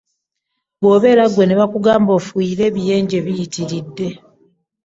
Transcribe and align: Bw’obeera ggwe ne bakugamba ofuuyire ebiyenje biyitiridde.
Bw’obeera 0.79 1.25
ggwe 1.29 1.43
ne 1.47 1.55
bakugamba 1.59 2.11
ofuuyire 2.19 2.63
ebiyenje 2.69 3.17
biyitiridde. 3.25 4.07